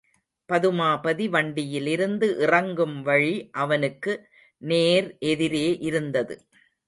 பதுமாபதி 0.49 1.25
வண்டியிலிருந்து 1.29 2.27
இறங்கும் 2.39 2.97
வழி 3.01 3.33
அவனுக்கு 3.57 4.13
நேர் 4.61 5.07
எதிரே 5.25 5.67
இருந்தது. 5.81 6.35